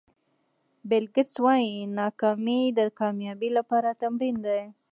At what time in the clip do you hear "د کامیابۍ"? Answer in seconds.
2.77-3.49